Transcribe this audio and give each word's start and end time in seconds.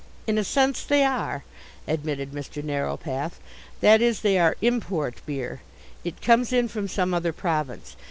"In 0.25 0.39
a 0.39 0.43
sense 0.43 0.83
they 0.83 1.03
are," 1.03 1.43
admitted 1.87 2.31
Mr. 2.31 2.63
Narrowpath. 2.63 3.39
"That 3.81 4.01
is, 4.01 4.21
they 4.21 4.39
are 4.39 4.57
import 4.59 5.21
beer. 5.27 5.61
It 6.03 6.23
comes 6.23 6.51
in 6.51 6.69
from 6.69 6.87
some 6.87 7.13
other 7.13 7.31
province. 7.31 7.95